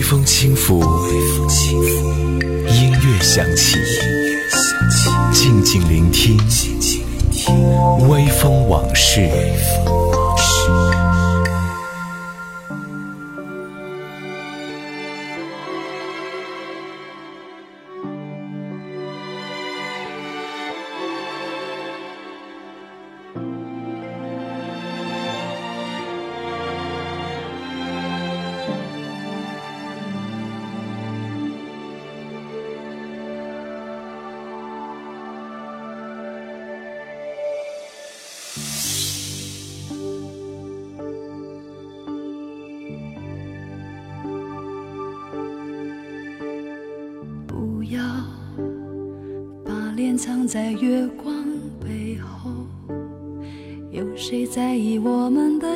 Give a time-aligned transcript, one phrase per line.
[0.00, 0.82] 微风轻拂，
[2.70, 3.76] 音乐响起，
[5.30, 6.38] 静静聆听，
[8.08, 9.28] 微风往事。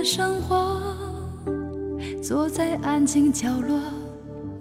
[0.04, 0.82] 生活？
[2.22, 3.80] 坐在安静角落，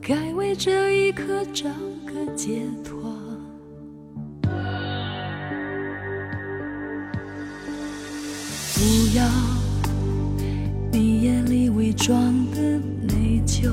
[0.01, 1.65] 该为这一刻找
[2.05, 3.13] 个解脱。
[8.73, 8.79] 不
[9.17, 9.25] 要
[10.91, 12.15] 你眼里伪装
[12.51, 12.61] 的
[13.07, 13.69] 内疚，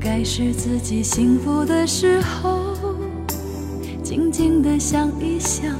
[0.00, 2.76] 该是自己幸福的时候。
[4.02, 5.76] 静静的想一想，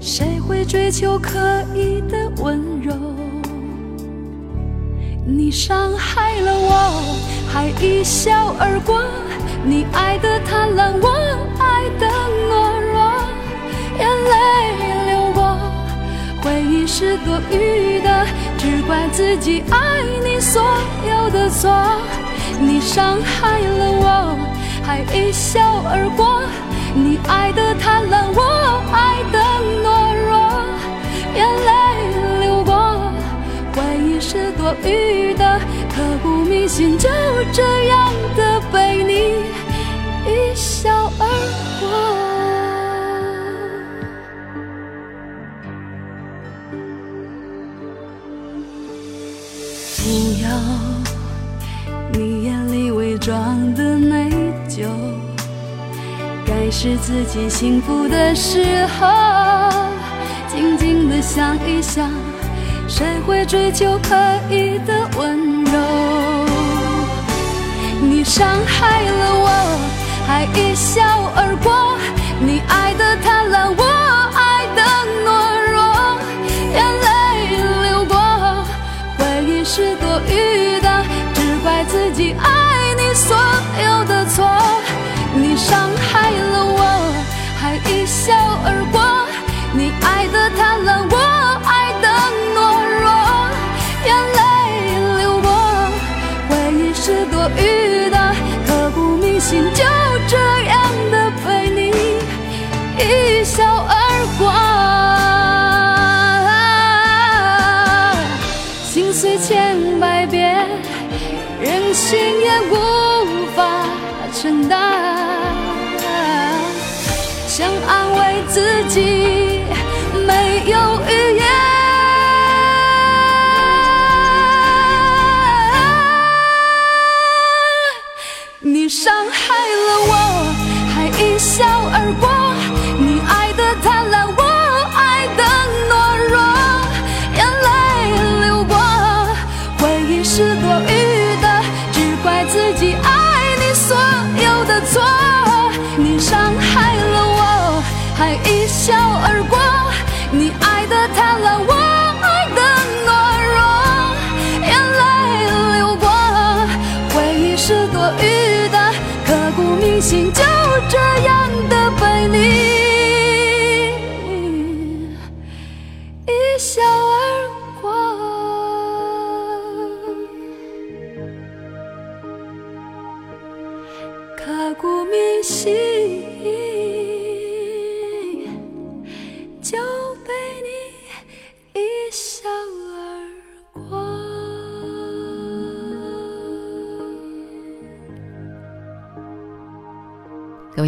[0.00, 1.38] 谁会追求刻
[1.74, 3.07] 意的温柔？
[5.48, 7.16] 你伤害了我，
[7.50, 9.00] 还一笑而过。
[9.64, 11.08] 你爱的贪婪，我
[11.58, 12.06] 爱的
[12.50, 13.24] 懦弱。
[13.98, 14.36] 眼泪
[15.06, 15.56] 流过，
[16.42, 18.26] 回忆是多余的，
[18.58, 20.62] 只怪自己爱你所
[21.08, 21.72] 有的错。
[22.60, 24.36] 你伤害了我，
[24.84, 26.42] 还一笑而过。
[26.94, 29.38] 你爱的贪婪，我爱的
[29.80, 30.36] 懦弱，
[31.34, 31.72] 眼泪，
[34.58, 37.08] 多余的，刻骨铭心，就
[37.52, 39.12] 这样的被你
[40.26, 41.26] 一笑而
[41.80, 41.88] 过。
[49.96, 50.02] 不
[50.42, 50.48] 要
[52.12, 54.28] 你眼里伪装的内
[54.68, 54.88] 疚。
[56.44, 59.06] 该是自己幸福的时候，
[60.48, 62.10] 静静的想一想，
[62.88, 64.16] 谁会追求刻
[64.50, 65.78] 意的温柔？
[68.00, 69.50] 你伤害了我，
[70.26, 71.02] 还一笑
[71.36, 71.98] 而过。
[72.40, 72.87] 你爱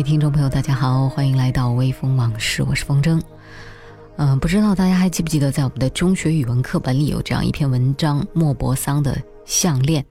[0.00, 3.20] 位听众朋友，大家好，欢迎来到微风往事，我是风筝。
[4.16, 9.14] 嗯，不知道大家还记不记得，在我们的中学语文课本里有这样一篇文章《莫泊桑的
[9.44, 10.02] 项链》。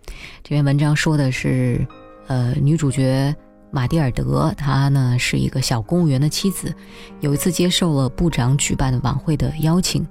[0.43, 1.83] 这篇文章说的是，
[2.27, 3.35] 呃，女主角
[3.71, 6.71] 玛蒂尔德，她呢是一个小公务员的妻子，
[7.21, 10.05] 有一次接受了部长举办的晚会的邀请，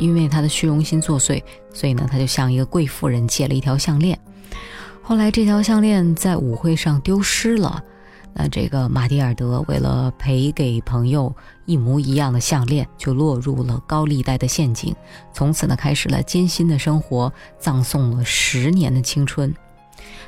[0.00, 1.40] 因为她的虚荣心作祟，
[1.72, 4.18] 所以呢，她就向一个贵妇人借了一条项链。
[5.00, 7.80] 后来这条项链在舞会上丢失了，
[8.32, 11.34] 那这个马蒂尔德为了赔给朋友
[11.66, 14.94] 一模一样的项链，就落入了高利贷的陷阱，
[15.32, 19.54] 从此呢开始了艰辛的生活，葬送了十年的青春。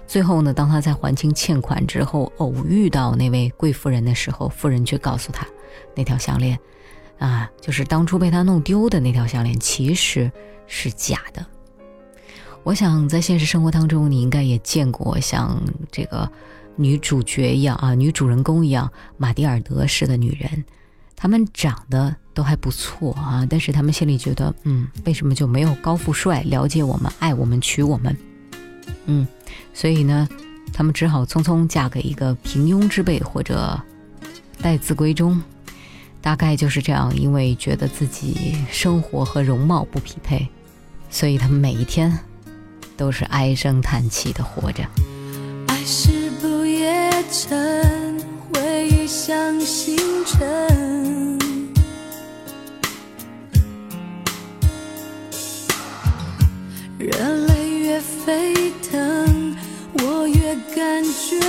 [0.07, 5.47] 最后呢，当他在还清欠款之后，偶遇到那位贵妇人的时候，妇人却告诉他，
[5.95, 6.59] 那条项链，
[7.19, 10.31] 啊，就是当初被他弄丢的那条项链，其实
[10.67, 11.47] 是假的。
[12.65, 15.61] 我想在现实生活当中，你应该也见过像
[15.91, 16.31] 这个
[16.77, 20.65] 女主角一样啊，女主人公一样，马蒂尔德式的女人，
[21.15, 28.17] 她们长得都还不错啊，但是她们心里觉得，嗯，为什么就没有高富帅了解我们、爱我们、娶我们？
[29.07, 29.27] 嗯，
[29.75, 30.29] 所以呢，
[30.73, 33.81] 他们只好匆匆嫁给一个平庸之辈或者
[34.61, 35.43] 待字闺中，
[36.21, 37.15] 大概就是这样。
[37.17, 40.49] 因为觉得自己生活和容貌不匹配，
[41.11, 42.17] 所以他们每一天
[42.97, 44.85] 都是唉声叹气的活着。
[45.67, 46.22] 爱是
[47.33, 48.21] 不夜城，
[48.53, 49.97] 回忆像星
[50.27, 51.39] 辰，
[56.99, 57.09] 热
[57.47, 59.57] 泪越沸腾，
[59.95, 61.41] 我越感觉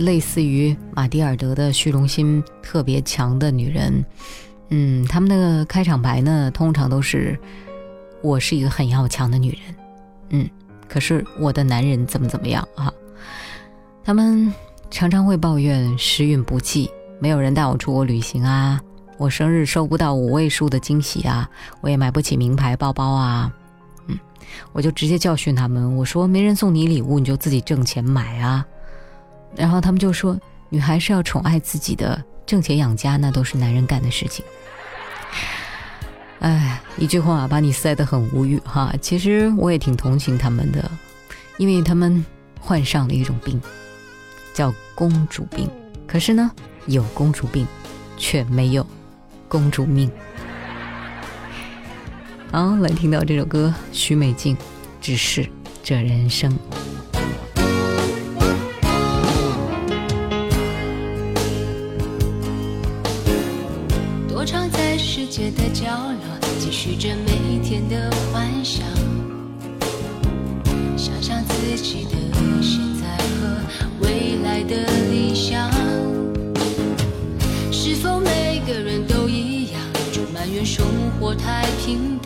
[0.00, 4.04] 类似于马蒂尔德的虚荣心特别强的女人，
[4.70, 7.38] 嗯，他们的开场白呢，通常都是
[8.22, 9.60] “我是一个很要强的女人”，
[10.30, 10.48] 嗯，
[10.88, 12.92] 可是我的男人怎么怎么样啊？
[14.04, 14.52] 他们
[14.90, 16.90] 常常会抱怨时运不济，
[17.20, 18.80] 没有人带我出国旅行啊，
[19.16, 21.48] 我生日收不到五位数的惊喜啊，
[21.80, 23.52] 我也买不起名牌包包啊，
[24.06, 24.18] 嗯，
[24.72, 28.64] 我就直接教训他们，我说没人送你礼物，你就自己挣钱买啊。
[29.56, 30.38] 然后他们就说
[30.70, 34.44] ：“女孩是要宠爱自己的，挣钱养家那都是男人干的事情。”
[36.40, 38.94] 哎，一句话把你塞得很无语哈。
[39.02, 40.88] 其实我也挺同情他们的，
[41.56, 42.24] 因为他们
[42.60, 43.60] 患上了一种病，
[44.54, 45.68] 叫公主病。
[46.06, 46.50] 可是呢，
[46.86, 47.66] 有公主病，
[48.16, 48.86] 却没有
[49.48, 50.08] 公主命。
[52.52, 54.56] 好，来听到这首歌，许美静，
[55.00, 55.46] 只是
[55.82, 56.56] 这人生。
[65.52, 66.20] 的角落，
[66.58, 68.84] 继续着每天的幻想，
[70.96, 72.16] 想象自己的
[72.60, 73.62] 现在和
[74.00, 75.70] 未来的理想。
[77.70, 79.80] 是否每个人都一样，
[80.12, 80.84] 就埋怨生
[81.20, 82.17] 活太平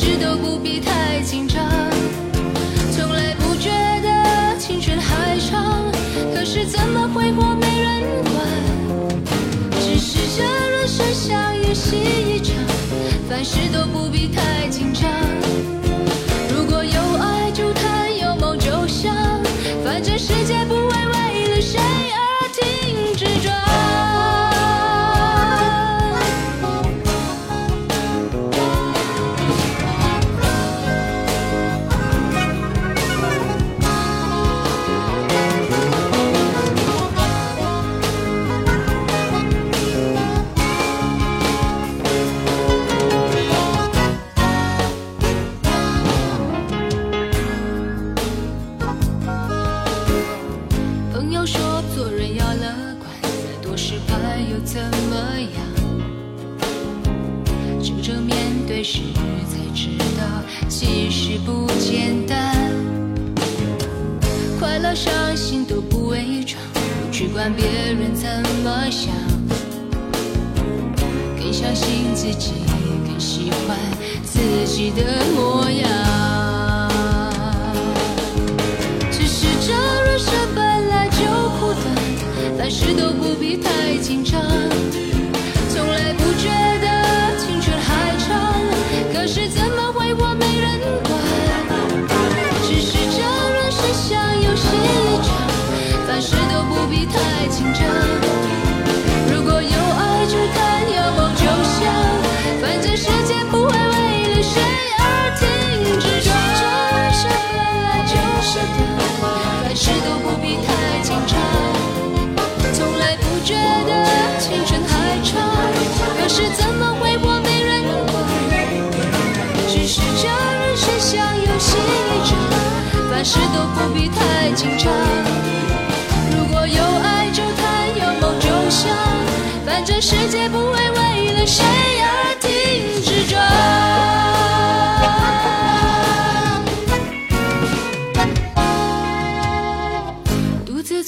[0.00, 1.62] 事都不必太紧张，
[2.90, 5.92] 从来不觉得青春还长，
[6.34, 8.34] 可是怎么挥霍没人管。
[9.78, 12.54] 只是这人生像演戏一场，
[13.28, 14.40] 凡事都不必太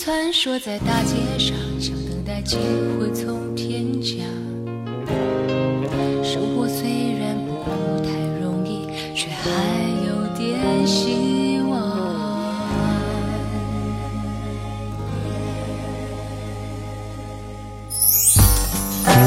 [0.05, 2.57] 穿梭在大街上，想等待机
[2.99, 4.19] 会从天降。
[6.25, 9.49] 生活虽然不太容易，却还
[10.05, 11.71] 有点希望。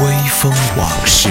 [0.04, 0.52] 微风。
[0.76, 1.30] 往事。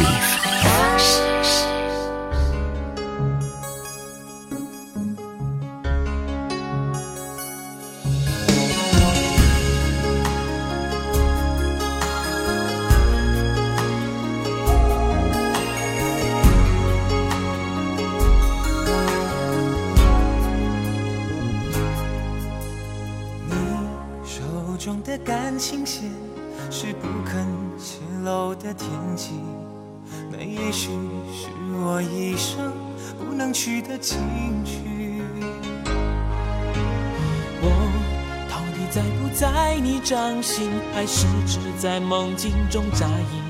[41.77, 43.43] 在梦境中扎营？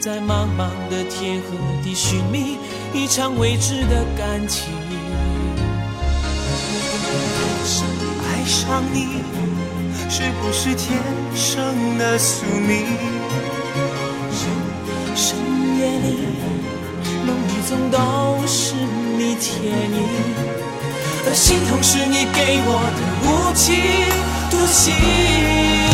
[0.00, 2.58] 在茫茫的天和地寻觅
[2.92, 4.72] 一场未知的感情。
[8.22, 9.22] 爱上你，
[10.10, 11.00] 是不是天
[11.34, 12.84] 生的宿命？
[15.16, 15.38] 深
[15.78, 16.18] 夜里，
[17.24, 19.98] 梦里总都是你倩影，
[21.24, 23.64] 而心痛是你给我的无情
[24.50, 25.93] 独行。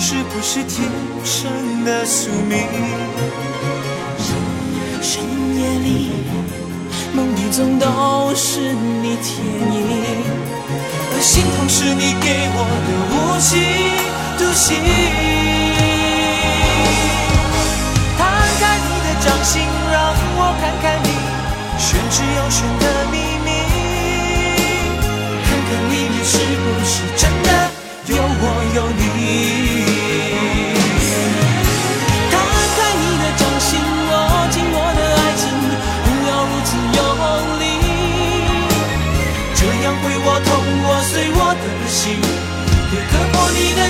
[0.00, 0.88] 是不是天
[1.24, 2.66] 生的宿命？
[5.02, 5.22] 深
[5.56, 6.10] 夜里，
[7.12, 8.60] 梦里总都是
[9.02, 10.24] 你倩影，
[11.12, 13.50] 而心痛是你给我的无情
[14.38, 15.37] 独行。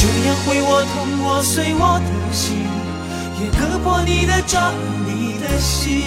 [0.00, 2.56] 这样会我痛我碎我的心，
[3.40, 4.72] 也割破你的掌，
[5.04, 6.00] 你的心。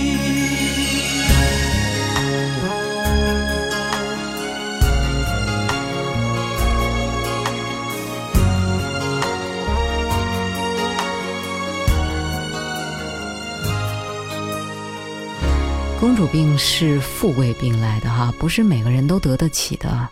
[16.00, 20.08] 公主病是富贵病来的哈，不是每个人都得得起的。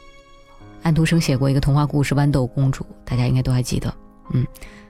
[0.82, 3.94] 安徒生写过一个童话故事《豌豆公主》，大家应该都还记得。
[4.32, 4.46] 嗯，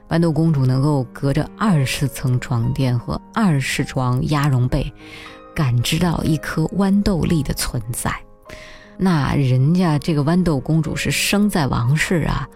[0.09, 4.91] 豌豆公主能够隔着二十层床垫和二十床鸭绒被，
[5.55, 8.13] 感知到一颗豌豆粒的存在。
[8.97, 12.47] 那人家这个豌豆公主是生在王室啊，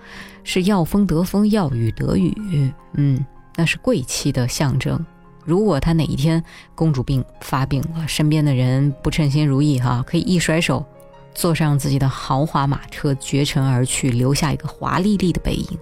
[0.44, 5.04] 是要风得风，要雨得雨，嗯，那是贵气的象征。
[5.46, 6.44] 如果她哪一天
[6.76, 10.86] 公主病发病了，身边的人不称心如意哈，可以一甩手，
[11.34, 15.78] 坐上自己的豪华马车绝尘而去，留下一个华丽丽的背影。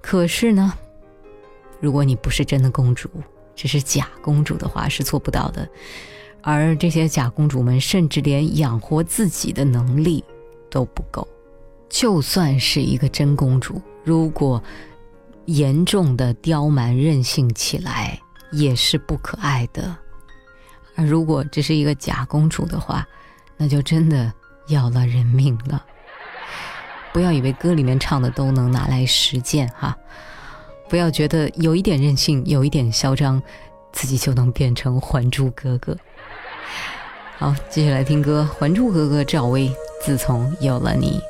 [0.00, 0.72] 可是呢，
[1.80, 3.08] 如果你不是真的公主，
[3.54, 5.68] 只是假公主的话，是做不到的。
[6.42, 10.24] 而这些假公主们，甚至连养活自己的能力
[10.70, 11.26] 都不够。
[11.88, 14.62] 就算是一个真公主，如果
[15.46, 18.18] 严重的刁蛮任性起来，
[18.52, 19.94] 也是不可爱的。
[20.94, 23.06] 而如果这是一个假公主的话，
[23.56, 24.32] 那就真的
[24.70, 25.84] 要了人命了。
[27.12, 29.96] 不要以为歌里面唱的都能拿来实践哈，
[30.88, 33.42] 不要觉得有一点任性，有一点嚣张，
[33.92, 35.92] 自己就能变成《还珠格格》。
[37.36, 41.20] 好，接下来听歌，《还珠格格》赵薇，自从有了你。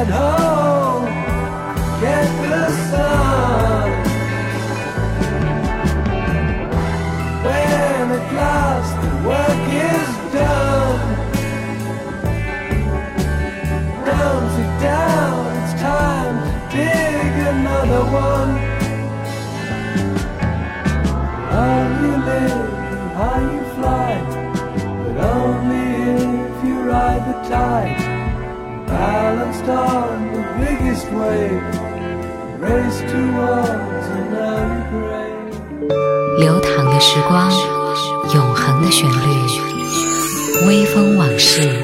[0.00, 0.34] had hope.
[0.34, 0.39] Oh.
[29.70, 31.62] On the biggest wave,
[32.60, 36.38] race towards another grave.
[36.38, 37.50] 流淌的时光，
[38.34, 41.79] 永恒的旋律，微风往事，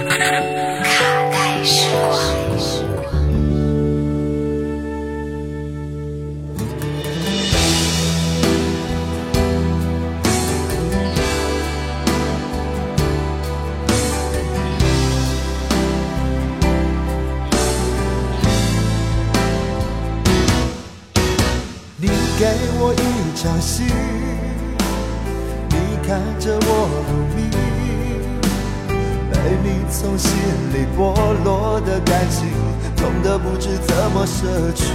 [29.47, 30.33] 被你从心
[30.75, 32.49] 里剥落的感情，
[32.97, 34.87] 痛得不知怎么舍去。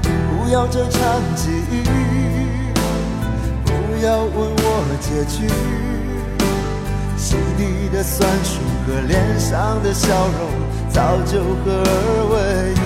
[0.00, 1.00] 不要这场
[1.36, 1.82] 记忆，
[3.62, 3.70] 不
[4.02, 4.66] 要问我
[5.02, 5.46] 结局，
[7.18, 10.48] 心底的酸楚和脸上的笑容，
[10.88, 12.80] 早就合二为一。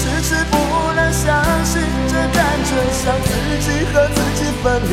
[0.00, 0.56] 迟迟不
[0.96, 3.28] 能相信，这感觉像自
[3.60, 4.92] 己和自己分离，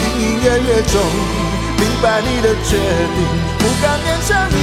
[0.21, 1.01] 隐隐约约中，
[1.79, 3.17] 明白你的决定，
[3.57, 4.55] 不敢勉强你，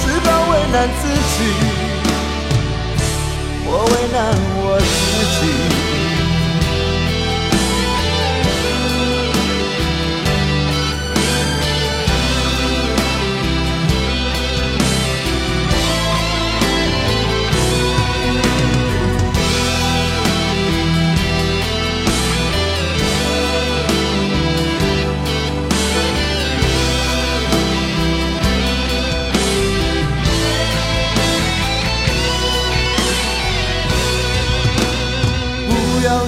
[0.00, 1.38] 只好为难自己。
[3.66, 4.16] 我为难
[4.56, 4.84] 我自
[5.40, 5.83] 己。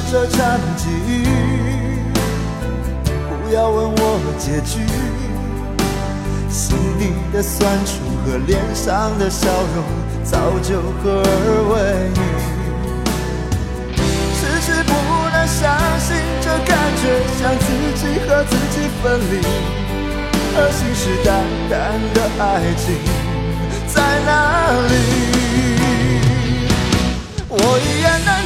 [0.08, 0.38] 这场
[0.76, 1.26] 记忆，
[3.02, 4.00] 不要问我
[4.38, 4.78] 结局，
[6.48, 7.90] 心里的酸楚
[8.24, 9.82] 和脸上的笑容，
[10.22, 11.28] 早就合二
[11.72, 12.16] 为一。
[14.38, 14.92] 迟迟不
[15.32, 16.70] 能相信，这感
[17.02, 17.02] 觉
[17.40, 17.66] 像自
[17.98, 19.42] 己和自己分离，
[20.54, 21.28] 而信誓旦
[21.68, 21.74] 旦
[22.14, 22.44] 的爱
[22.78, 22.94] 情
[23.92, 24.30] 在哪
[24.86, 24.94] 里？
[27.48, 28.45] 我一言难，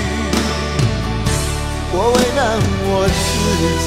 [1.93, 2.39] 我为难
[2.87, 3.11] 我自
[3.83, 3.85] 己。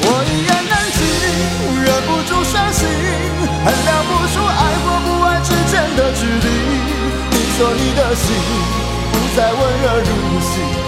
[0.00, 0.98] 我一言难尽，
[1.84, 2.80] 忍不住伤心，
[3.62, 6.48] 衡量不出爱或不爱之间的距离。
[7.30, 8.24] 你说你的心
[9.12, 10.50] 不再温热如昔，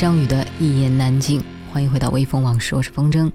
[0.00, 3.30] 张宇的一言难尽，欢迎回到微风往事，我是风筝。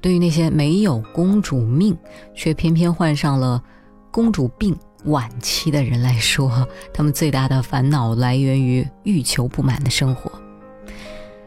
[0.00, 1.94] 对于那些没有公主命，
[2.34, 3.62] 却偏偏患上了
[4.10, 10.32] 公主病晚期的人来说，他们最大的烦恼来源于欲求不满的生活。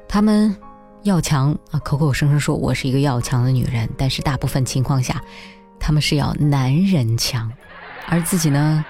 [0.08, 0.56] 他们
[1.02, 5.20] 要强啊，口口声声说我是一个要强的女人，但是大部分情况下，
[5.80, 7.52] 他们是要男人强，
[8.08, 8.86] 而自己呢，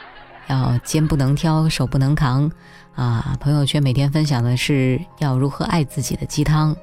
[0.48, 2.52] 要肩不能挑，手不能扛
[2.96, 3.38] 啊。
[3.40, 6.76] 朋友圈每天分享的是要如何爱自己的鸡汤，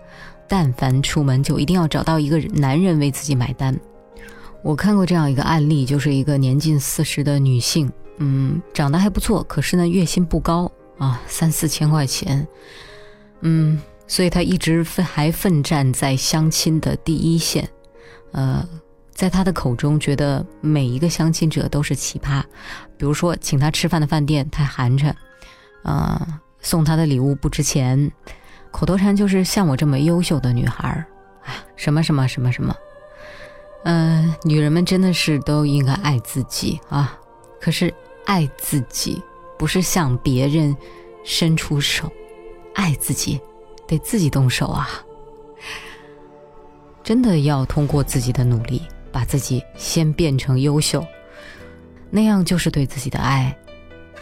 [0.48, 3.78] 但凡出门就一定要找到一个男人为自己买单。
[4.62, 12.46] 我看过这样一个案例，就是一个年近四十的女性，嗯，长得还不错，可是呢，月薪不高啊，三四千块钱，
[13.40, 17.66] 嗯，所以她一直奋还奋战在相亲的第一线，
[18.32, 18.68] 呃，
[19.14, 22.42] 在她的口中，觉得每一个相亲者都是奇葩，
[22.98, 25.14] 比如说请她吃饭的饭店太寒碜，
[25.82, 28.10] 啊，送她的礼物不值钱，
[28.70, 31.06] 口头禅就是像我这么优秀的女孩儿，
[31.44, 32.74] 哎，什么什么什么什么。
[33.84, 37.18] 嗯，女人们真的是都应该爱自己啊！
[37.58, 37.92] 可是
[38.26, 39.22] 爱自己
[39.58, 40.76] 不是向别人
[41.24, 42.12] 伸出手，
[42.74, 43.40] 爱自己
[43.86, 44.88] 得自己动手啊！
[47.02, 51.02] 真的要通过自己的努力，把自己先变成优秀，
[52.10, 53.56] 那样就是对自己的爱，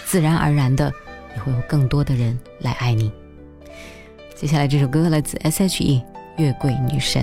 [0.07, 0.93] 自然而然的
[1.39, 3.11] 会有更多的人来爱你。
[4.35, 6.03] 接下来这首歌来自 S.H.E
[6.43, 7.23] 《月桂女神》。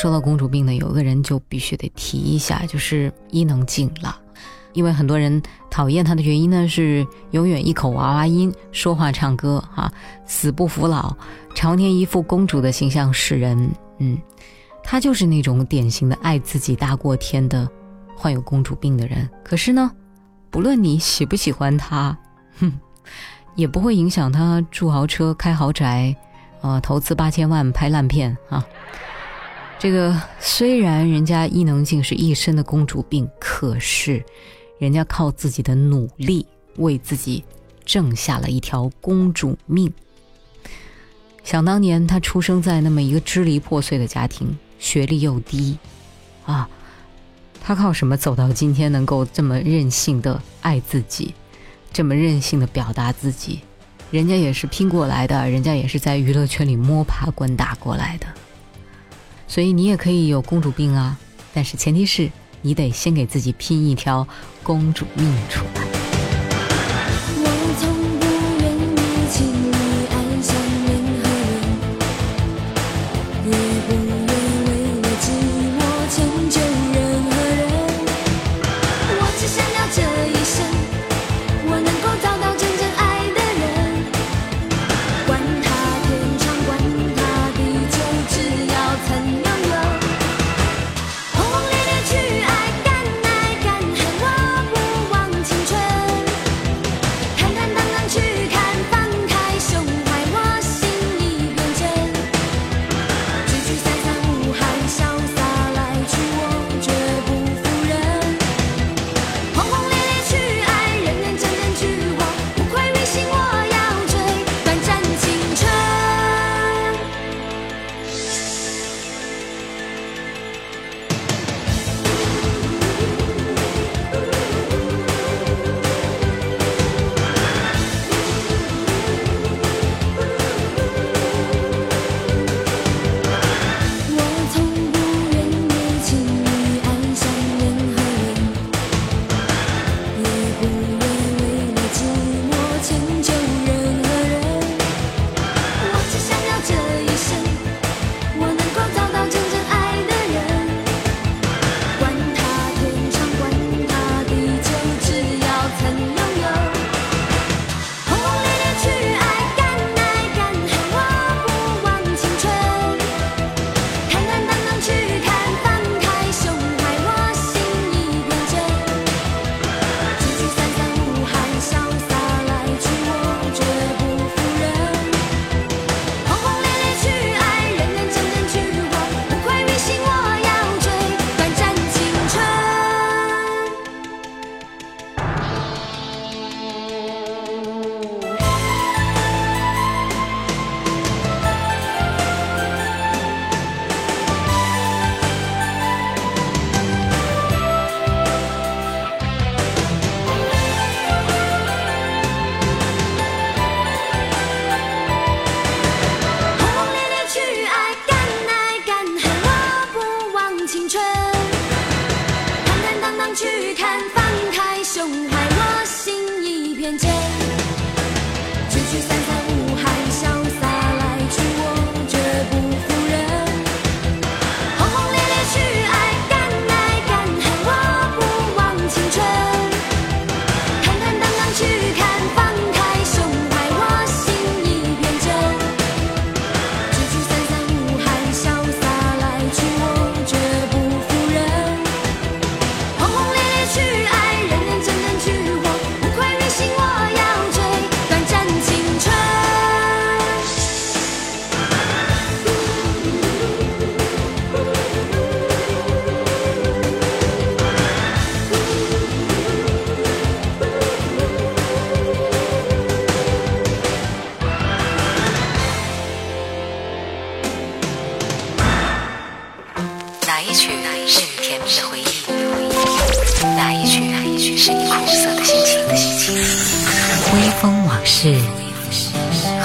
[0.00, 4.18] 说到公主病呢，有个人就必须得提一下，就是伊能静了。
[4.72, 9.92] 因为很多人讨厌她的原因呢，是永远一口娃娃音，说话唱歌啊，
[10.24, 11.14] 死不服老，
[11.54, 13.70] 常年一副公主的形象示人。
[13.98, 14.16] 嗯，
[14.82, 17.68] 她就是那种典型的爱自己大过天的，
[18.16, 19.28] 患有公主病的人。
[19.44, 19.92] 可是呢，
[20.48, 22.16] 不论你喜不喜欢她，
[22.58, 22.72] 哼，
[23.54, 26.16] 也不会影响她住豪车、开豪宅，
[26.62, 28.64] 呃，投资八千万拍烂片啊。
[29.80, 34.22] 这个虽然人家伊能静是一身的公主病，可是。
[34.78, 37.44] 人家靠自己的努力为自己
[37.84, 39.92] 挣下了一条公主命。
[41.44, 45.78] 想当年，她出生在那么一个支离破碎的家庭，学历又低，
[46.46, 46.66] 啊，
[47.62, 51.34] 她靠什么走到今天，能够这么任性的爱自己，
[51.92, 53.60] 这么任性的表达自己？
[54.10, 58.26] 人家也是拼过来的，人家也是在娱乐圈里摸爬滚打过来的。
[59.50, 61.18] 所以你也可以有公主病啊，
[61.52, 62.30] 但是前提是。
[62.62, 64.28] 你得先给自己拼一条
[64.62, 65.80] 公主命出来。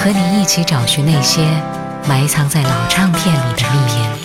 [0.06, 1.42] 和你一起找寻那些
[2.08, 4.15] 埋藏在老唱片里的秘密。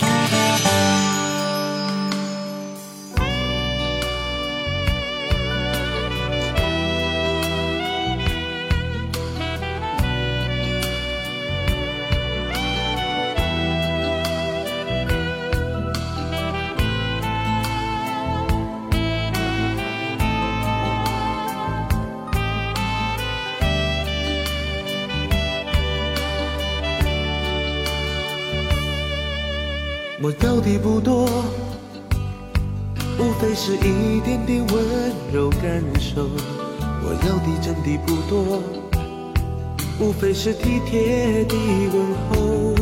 [40.34, 41.54] 是体贴的
[41.92, 42.74] 问候，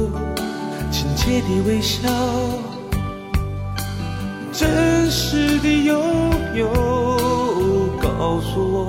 [0.91, 2.09] 亲切的微笑，
[4.53, 6.01] 真实的拥
[6.55, 6.69] 有。
[8.01, 8.87] 告诉我，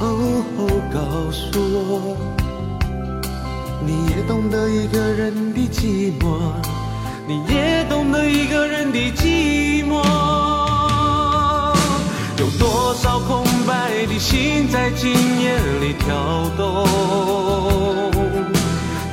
[0.00, 0.02] 哦，
[0.92, 2.16] 告诉我。
[3.86, 6.38] 你也懂得一个人的寂寞，
[7.26, 10.02] 你也懂得一个人的寂寞。
[12.38, 16.10] 有多少空白的心在今夜里跳
[16.56, 16.84] 动？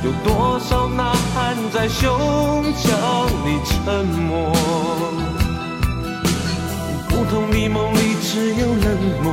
[0.04, 2.10] 有多少呐喊在胸
[2.74, 2.90] 腔
[3.46, 4.52] 里沉默？
[7.08, 9.32] 不同的梦里只有冷漠，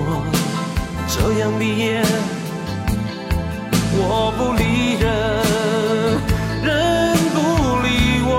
[1.07, 2.01] 这样的夜。
[3.91, 4.63] 我不理
[5.01, 5.07] 人，
[6.63, 6.67] 人
[7.33, 7.37] 不
[7.81, 7.87] 理
[8.23, 8.29] 我。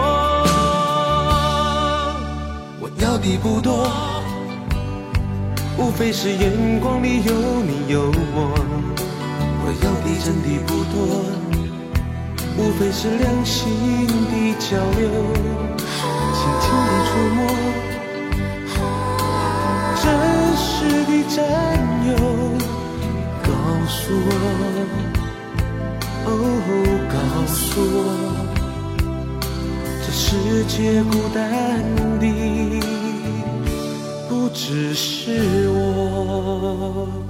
[2.80, 3.90] 我要的不多，
[5.76, 8.89] 无非是眼光里有你有我。
[9.70, 10.98] 我要的真的不多，
[12.58, 13.54] 无非是两心
[14.26, 14.66] 的交
[14.98, 15.06] 流，
[16.34, 17.38] 轻轻的触摸，
[20.02, 20.04] 真
[20.58, 20.66] 实
[21.06, 21.38] 的占
[22.08, 22.10] 有。
[23.44, 23.48] 告
[23.86, 23.94] 诉
[24.26, 24.28] 我。
[26.26, 26.28] 哦，
[27.12, 27.14] 告
[27.46, 27.62] 诉
[27.94, 27.96] 我，
[30.04, 30.26] 这世
[30.66, 31.38] 界孤单
[32.18, 32.26] 的
[34.28, 37.29] 不只是我。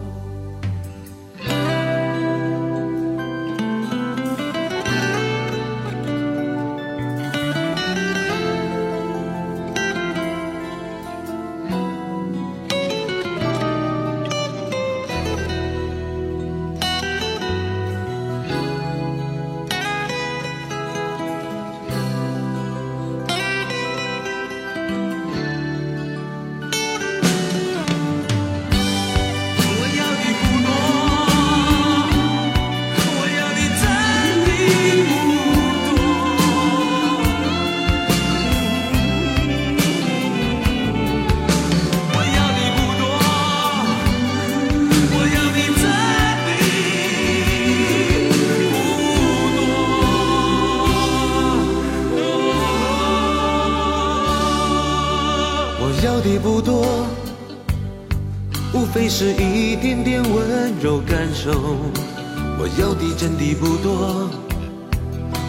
[59.12, 64.30] 是一点点温柔感受，我要的真的不多，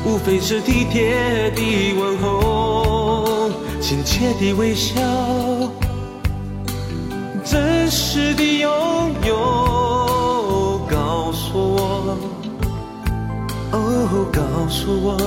[0.04, 1.62] 无非是体贴的
[1.94, 5.00] 问候，亲切的微笑，
[7.46, 8.70] 真实的拥
[9.28, 10.82] 有。
[10.90, 12.18] 告诉我，
[13.72, 15.18] 哦，告诉我，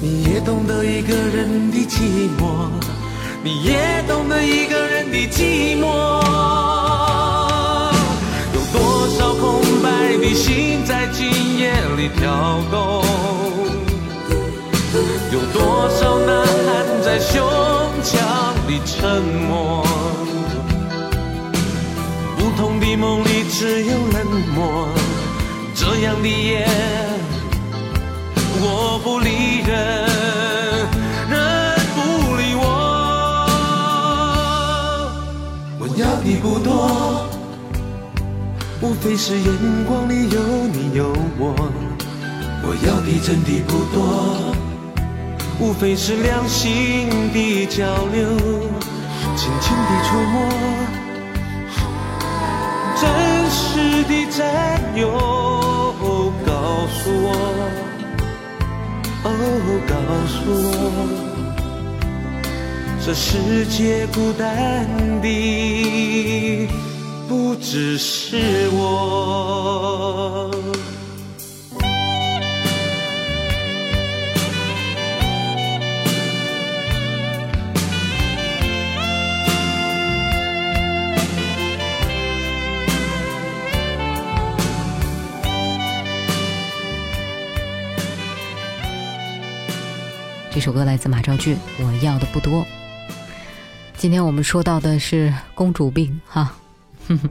[0.00, 2.91] 你也懂得一个人的寂寞。
[3.44, 5.84] 你也懂得一个人的寂寞，
[8.54, 13.04] 有多少空白的心在今夜里跳动，
[15.32, 17.42] 有多少呐喊在胸
[18.04, 19.84] 腔里沉默。
[22.38, 24.24] 不同的梦里只有冷
[24.54, 24.86] 漠，
[25.74, 26.64] 这样的夜
[28.60, 30.11] 我不理人。
[36.32, 37.28] 要的不多，
[38.80, 40.40] 无非是眼光里有
[40.72, 41.54] 你有我。
[42.64, 44.54] 我要的真的不多，
[45.60, 48.38] 无非是两心的交流，
[49.36, 50.34] 轻轻的触摸，
[53.00, 53.02] 真
[53.50, 54.40] 实的占
[54.96, 55.10] 有。
[56.46, 56.52] 告
[56.88, 57.28] 诉我，
[59.24, 59.28] 哦，
[59.88, 59.94] 告
[60.28, 61.31] 诉我。
[63.04, 64.86] 这世界孤单
[65.20, 66.68] 的
[67.28, 70.48] 不只是我。
[90.52, 92.64] 这首歌来自马兆骏，《我要的不多》。
[94.02, 96.52] 今天我们说到的是公主病，哈，
[97.06, 97.30] 哼 哼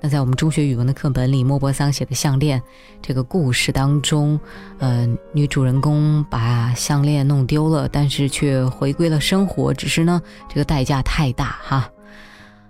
[0.00, 2.60] 那在我们中学语文的课本里，莫泊桑写的项链
[3.00, 4.36] 这个故事当中，
[4.80, 11.88] 呃，女主人公把项链弄丢了，但是却回归了生活，只是呢，这个代价太大，哈。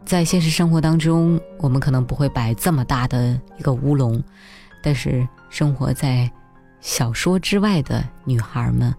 [0.05, 4.23] 在现实生活当中，我们可能不会摆这么大的一个乌龙，
[4.83, 6.31] 但是生活在
[6.83, 8.95] 小说之外的女孩们，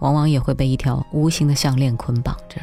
[0.00, 2.60] 往往也会被一条无形的项链捆绑着，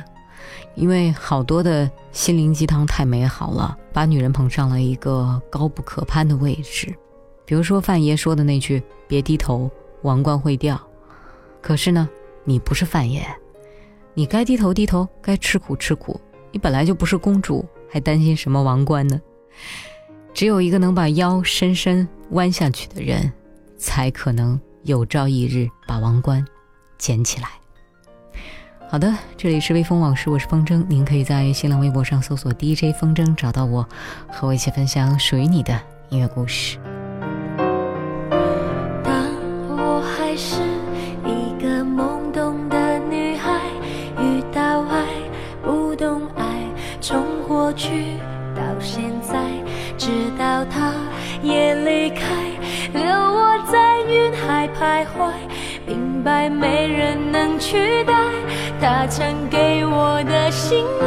[0.76, 6.94] 因为好多的心灵鸡汤太美好了，把女人捧上了一个高不可攀的位置。
[7.46, 9.70] 比如说范爷说的那句“别低头，
[10.04, 10.80] 王冠会掉”，
[11.62, 12.10] 可是呢，
[12.46, 13.26] 你不是范爷，
[14.14, 16.20] 你该低头低头，该吃苦吃苦。
[16.52, 19.22] 你本来就不是公主，还担心什么王冠呢？
[20.34, 23.32] 只有一个能把腰深深弯下去的人，
[23.78, 26.46] 才可能有朝一日把王冠
[26.98, 27.50] 捡起来。
[28.92, 33.88] 好的，这里是微风往事，我是风筝，您可以在新浪微博上搜索 DJ 风筝找到我，
[34.28, 35.80] 和我一起分享属于你的
[36.10, 36.78] 音乐故事。
[60.74, 61.01] 我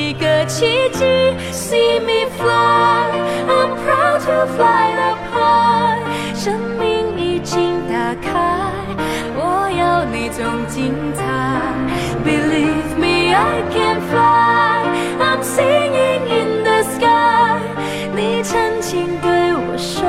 [0.00, 1.04] 一个奇迹。
[1.52, 3.10] See me fly,
[3.48, 8.72] I'm proud to fly the high，生命已经打开，
[9.34, 11.24] 我要那种精彩。
[12.24, 14.84] Believe me, I can fly,
[15.18, 17.60] I'm singing in the sky。
[18.14, 20.06] 你曾经对我说，